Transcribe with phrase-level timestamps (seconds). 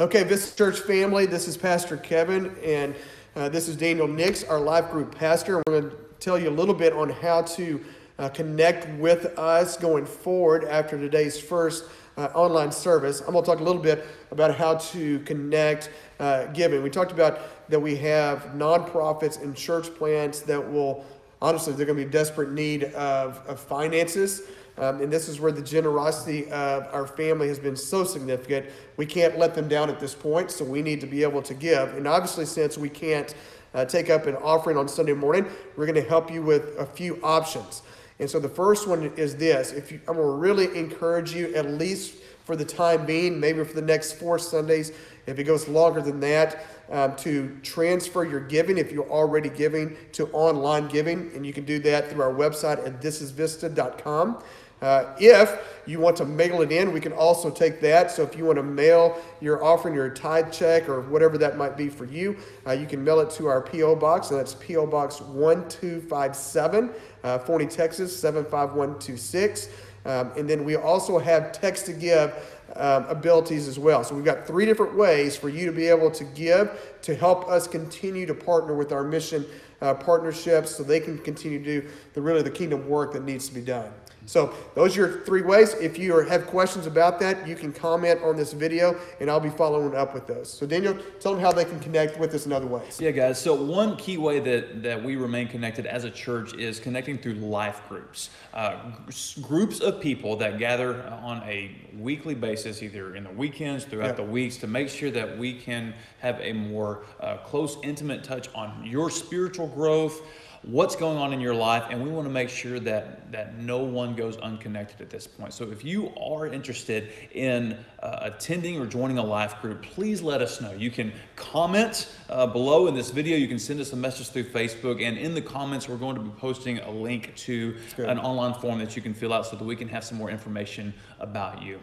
[0.00, 2.94] Okay, Vista Church family, this is Pastor Kevin, and
[3.36, 5.62] uh, this is Daniel Nix, our life group pastor.
[5.66, 7.84] We're going to tell you a little bit on how to
[8.18, 11.84] uh, connect with us going forward after today's first
[12.16, 13.20] uh, online service.
[13.20, 16.82] I'm going to talk a little bit about how to connect uh, giving.
[16.82, 21.04] We talked about that we have nonprofits and church plants that will,
[21.42, 24.42] honestly, they're going to be desperate need of, of finances.
[24.78, 28.66] Um, and this is where the generosity of our family has been so significant.
[28.96, 31.54] We can't let them down at this point, so we need to be able to
[31.54, 31.94] give.
[31.96, 33.34] And obviously, since we can't
[33.74, 36.86] uh, take up an offering on Sunday morning, we're going to help you with a
[36.86, 37.82] few options.
[38.18, 41.54] And so the first one is this: if you, I'm going to really encourage you,
[41.54, 42.16] at least
[42.50, 44.90] for the time being, maybe for the next four Sundays,
[45.28, 49.96] if it goes longer than that, um, to transfer your giving if you're already giving
[50.10, 54.42] to online giving, and you can do that through our website at thisisvista.com.
[54.82, 58.10] Uh, if you want to mail it in, we can also take that.
[58.10, 61.76] So if you want to mail your offering, your tithe check, or whatever that might
[61.76, 63.96] be for you, uh, you can mail it to our P.O.
[63.96, 64.86] Box, and that's P.O.
[64.86, 66.90] Box 1257,
[67.24, 69.68] uh, Forney, Texas 75126.
[70.06, 72.34] Um, and then we also have text to give
[72.76, 74.04] um, abilities as well.
[74.04, 77.48] So we've got three different ways for you to be able to give to help
[77.48, 79.44] us continue to partner with our mission
[79.80, 83.48] uh, partnerships so they can continue to do the really the kingdom work that needs
[83.48, 83.90] to be done.
[84.26, 85.74] So those are your three ways.
[85.74, 89.40] If you are, have questions about that, you can comment on this video, and I'll
[89.40, 90.52] be following up with those.
[90.52, 93.00] So Daniel, tell them how they can connect with us in other ways.
[93.00, 93.40] Yeah, guys.
[93.40, 97.34] So one key way that, that we remain connected as a church is connecting through
[97.34, 98.30] life groups.
[98.54, 98.92] Uh,
[99.40, 104.12] groups of people that gather on a weekly basis, either in the weekends, throughout Yeah.
[104.12, 108.48] the weeks, to make sure that we can have a more uh, close, intimate touch
[108.54, 110.20] on your spiritual growth,
[110.62, 113.78] what's going on in your life, and we want to make sure that that no
[113.78, 115.54] one goes unconnected at this point.
[115.54, 120.42] So if you are interested in uh, attending or joining a life group, please let
[120.42, 120.72] us know.
[120.72, 123.36] You can comment uh, below in this video.
[123.36, 126.22] You can send us a message through Facebook, and in the comments, we're going to
[126.22, 129.64] be posting a link to an online form that you can fill out so that
[129.64, 131.80] we can have some more information about you.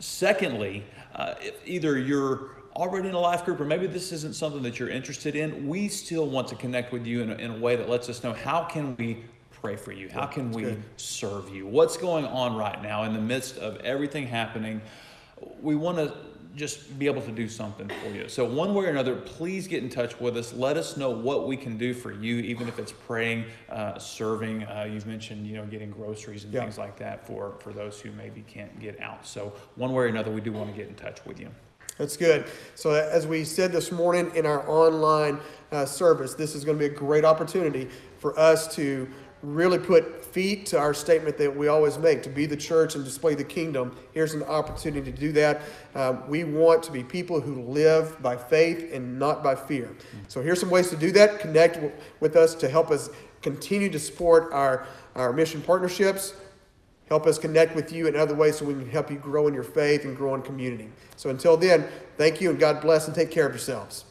[0.00, 0.84] Secondly,
[1.14, 4.78] uh, if either you're already in a life group or maybe this isn't something that
[4.78, 7.76] you're interested in, we still want to connect with you in a, in a way
[7.76, 10.08] that lets us know how can we pray for you?
[10.08, 10.82] How can we good.
[10.96, 11.66] serve you?
[11.66, 14.80] What's going on right now in the midst of everything happening?
[15.60, 16.14] We want to
[16.56, 18.28] just be able to do something for you.
[18.28, 20.52] So one way or another, please get in touch with us.
[20.52, 24.64] Let us know what we can do for you, even if it's praying, uh, serving.
[24.64, 26.60] Uh, you've mentioned, you know, getting groceries and Yeah.
[26.62, 29.26] things like that for, for those who maybe can't get out.
[29.26, 31.50] So one way or another, we do want to get in touch with you.
[31.98, 32.46] That's good.
[32.76, 35.38] So, as we said this morning in our online
[35.70, 39.06] uh, service, this is going to be a great opportunity for us to
[39.42, 43.04] really put feet to our statement that we always make to be the church and
[43.04, 43.96] display the kingdom.
[44.12, 45.62] Here's an opportunity to do that.
[45.94, 49.96] Um, we want to be people who live by faith and not by fear.
[50.28, 51.40] So, here's some ways to do that.
[51.40, 53.10] Connect w- with us to help us
[53.42, 56.34] continue to support our, our mission partnerships.
[57.08, 59.54] Help us connect with you in other ways so we can help you grow in
[59.54, 60.88] your faith and grow in community.
[61.16, 64.04] So until then, thank you and God bless and take care of yourselves.